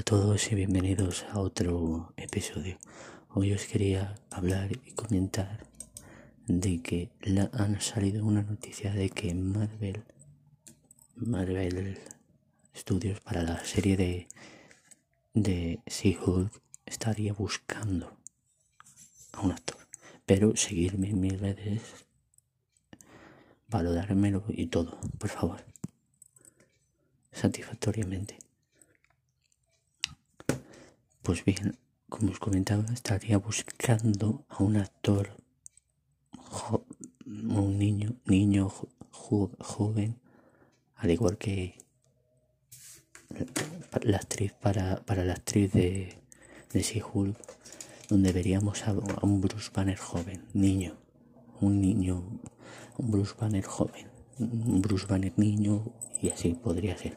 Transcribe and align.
todos 0.00 0.50
y 0.50 0.54
bienvenidos 0.54 1.26
a 1.32 1.38
otro 1.38 2.14
episodio. 2.16 2.78
Hoy 3.28 3.52
os 3.52 3.66
quería 3.66 4.14
hablar 4.30 4.72
y 4.72 4.92
comentar 4.92 5.66
de 6.46 6.80
que 6.80 7.10
han 7.52 7.78
salido 7.82 8.24
una 8.24 8.42
noticia 8.42 8.94
de 8.94 9.10
que 9.10 9.34
Marvel, 9.34 10.02
Marvel 11.14 11.98
Studios 12.74 13.20
para 13.20 13.42
la 13.42 13.62
serie 13.64 13.98
de, 13.98 14.28
de 15.34 15.80
She-Hulk 15.86 16.50
estaría 16.86 17.34
buscando 17.34 18.16
a 19.32 19.42
un 19.42 19.52
actor. 19.52 19.76
Pero 20.24 20.56
seguirme 20.56 21.10
en 21.10 21.20
mis 21.20 21.38
redes, 21.38 21.82
valorármelo 23.68 24.44
y 24.48 24.68
todo, 24.68 24.98
por 25.18 25.28
favor. 25.28 25.64
Satisfactoriamente. 27.30 28.41
Pues 31.22 31.44
bien, 31.44 31.78
como 32.08 32.32
os 32.32 32.40
comentaba, 32.40 32.84
estaría 32.92 33.38
buscando 33.38 34.44
a 34.48 34.62
un 34.62 34.76
actor, 34.76 35.36
un 37.24 37.78
niño, 37.78 38.16
niño 38.24 38.68
joven, 39.60 40.20
al 40.96 41.10
igual 41.12 41.38
que 41.38 41.78
la 44.02 44.16
actriz 44.16 44.52
para, 44.52 44.96
para 45.04 45.24
la 45.24 45.34
actriz 45.34 45.72
de, 45.72 46.18
de 46.72 46.82
She-Hulk, 46.82 47.36
donde 48.08 48.32
veríamos 48.32 48.82
a, 48.88 48.92
un 49.22 49.40
Bruce 49.40 49.70
Banner 49.72 49.96
joven, 49.96 50.44
niño, 50.54 50.96
un 51.60 51.80
niño, 51.80 52.40
un 52.98 53.10
Bruce 53.12 53.34
Banner 53.38 53.64
joven, 53.64 54.08
un 54.40 54.82
Bruce 54.82 55.06
Banner 55.06 55.32
niño, 55.36 55.84
y 56.20 56.30
así 56.30 56.54
podría 56.54 56.98
ser 56.98 57.16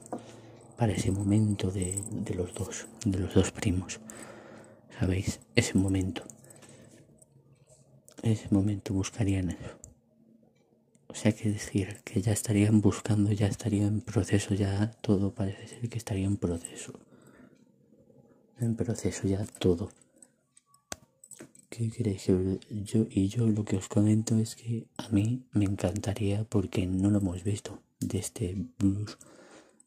para 0.77 0.93
ese 0.93 1.11
momento 1.11 1.71
de, 1.71 2.01
los 2.35 2.53
dos, 2.53 2.87
de 3.05 3.19
los 3.19 3.33
dos 3.33 3.51
primos. 3.51 3.99
¿Sabéis? 4.99 5.39
Ese 5.55 5.77
momento. 5.77 6.23
Ese 8.23 8.47
momento 8.51 8.93
buscarían 8.93 9.51
eso. 9.51 9.77
O 11.07 11.15
sea 11.15 11.31
que 11.31 11.49
decir 11.49 12.01
que 12.03 12.21
ya 12.21 12.33
estarían 12.33 12.81
buscando, 12.81 13.31
ya 13.31 13.47
estaría 13.47 13.87
en 13.87 14.01
proceso, 14.01 14.53
ya 14.53 14.91
todo 15.01 15.33
parece 15.33 15.67
ser 15.67 15.89
que 15.89 15.97
estaría 15.97 16.25
en 16.25 16.37
proceso. 16.37 16.93
En 18.59 18.75
proceso 18.75 19.27
ya 19.27 19.45
todo. 19.45 19.91
¿Qué 21.69 21.89
queréis 21.89 22.23
que 22.23 22.59
yo 22.69 23.05
y 23.09 23.27
yo 23.27 23.47
lo 23.47 23.65
que 23.65 23.77
os 23.77 23.87
comento 23.87 24.37
es 24.37 24.55
que 24.55 24.87
a 24.97 25.09
mí 25.09 25.43
me 25.51 25.65
encantaría 25.65 26.43
porque 26.45 26.85
no 26.85 27.09
lo 27.09 27.19
hemos 27.19 27.43
visto 27.43 27.81
de 27.99 28.19
este 28.19 28.55
blues 28.79 29.17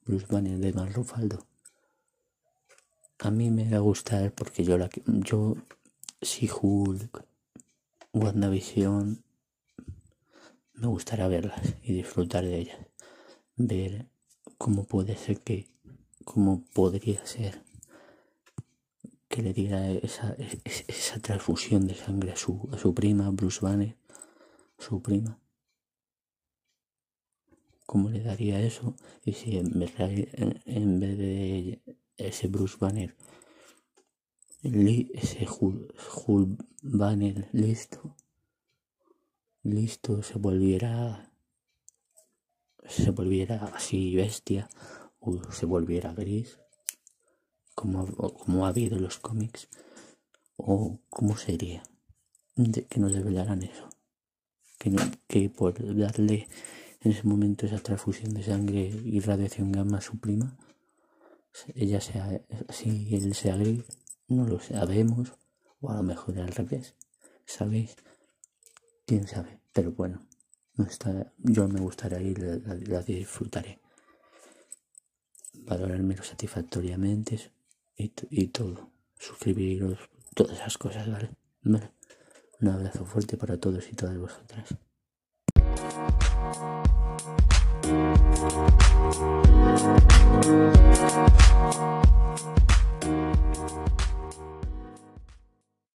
Bruce 0.09 0.27
Banner 0.27 0.59
de 0.59 0.73
Mark 0.73 0.95
Ruffalo. 0.95 1.47
A 3.19 3.31
mí 3.31 3.51
me 3.51 3.69
va 3.69 3.77
a 3.77 3.81
gustar 3.81 4.33
porque 4.33 4.65
yo 4.65 4.79
la 4.79 4.89
yo 5.05 5.55
si 6.23 6.49
Hulk, 6.49 7.23
WandaVision 8.15 9.23
me 10.73 10.87
gustaría 10.87 11.29
verlas 11.29 11.61
y 11.83 11.93
disfrutar 11.93 12.43
de 12.45 12.57
ellas. 12.57 12.79
Ver 13.57 14.07
cómo 14.57 14.85
puede 14.85 15.15
ser 15.15 15.41
que 15.41 15.69
cómo 16.25 16.65
podría 16.73 17.27
ser 17.27 17.63
que 19.29 19.43
le 19.43 19.53
diera 19.53 19.91
esa, 19.91 20.35
esa 20.65 21.21
transfusión 21.21 21.87
de 21.87 21.95
sangre 21.95 22.33
a 22.33 22.37
su, 22.37 22.67
a 22.73 22.79
su 22.79 22.95
prima, 22.95 23.29
Bruce 23.31 23.61
Banner, 23.61 23.95
su 24.79 25.03
prima 25.03 25.39
cómo 27.89 28.11
le 28.11 28.21
daría 28.21 28.61
eso 28.61 28.95
y 29.25 29.33
si 29.33 29.57
en 29.57 29.71
vez 29.81 29.97
de, 29.97 31.81
ese 32.19 32.47
Bruce 32.49 32.77
Banner 32.79 33.17
ese 34.63 35.47
Hulk, 35.49 36.67
Banner 36.83 37.49
listo 37.53 38.15
listo 39.63 40.23
se 40.23 40.37
volviera 40.39 41.33
se 42.87 43.11
volviera 43.11 43.57
así 43.75 44.15
bestia 44.15 44.69
o 45.19 45.51
se 45.51 45.65
volviera 45.65 46.13
gris 46.13 46.59
como, 47.75 48.07
como 48.07 48.67
ha 48.67 48.69
habido 48.69 48.97
en 48.99 49.05
los 49.05 49.19
cómics 49.19 49.71
o 50.59 50.99
cómo 51.09 51.39
sería 51.39 51.83
de, 52.55 52.85
que 52.87 53.01
nos 53.01 53.15
develaran 53.15 53.63
eso. 53.63 53.89
Que, 54.79 54.95
que 55.27 55.49
por 55.49 55.75
darle 55.97 56.49
en 57.01 57.13
ese 57.13 57.25
momento 57.25 57.67
esa 57.67 57.79
transfusión 57.79 58.35
de 58.35 58.43
sangre 58.43 58.81
y 58.81 59.21
radiación 59.21 59.73
gamma 59.73 59.99
a 59.99 60.03
su 60.03 60.19
prima, 60.19 60.57
ella 61.75 62.01
sea 62.01 62.41
así, 62.69 63.15
él 63.15 63.35
sea 63.35 63.57
gris, 63.57 63.85
no 64.29 64.47
lo 64.47 64.61
sabemos, 64.61 65.33
o 65.81 65.91
a 65.91 65.97
lo 65.97 66.03
mejor 66.03 66.39
al 66.39 66.49
revés, 66.49 66.95
¿sabéis? 67.45 67.97
¿Quién 69.07 69.27
sabe? 69.27 69.61
Pero 69.73 69.93
bueno, 69.93 70.21
no 70.75 70.85
está, 70.85 71.33
yo 71.39 71.69
me 71.69 71.81
gustaría 71.81 72.21
ir, 72.21 72.39
la, 72.39 72.75
la 72.75 73.03
disfrutaré. 73.03 73.81
Valorármelo 75.55 76.23
satisfactoriamente 76.23 77.53
y, 77.97 78.13
y 78.31 78.49
todo. 78.49 78.91
Suscribiros, 79.19 79.99
todas 80.35 80.59
esas 80.59 80.79
cosas, 80.79 81.11
¿vale? 81.11 81.31
¿vale? 81.63 81.91
Un 82.61 82.69
abrazo 82.69 83.05
fuerte 83.05 83.37
para 83.37 83.59
todos 83.59 83.89
y 83.91 83.95
todas 83.95 84.17
vosotras. 84.19 84.77
Thank 86.51 86.63
you. 90.33 90.38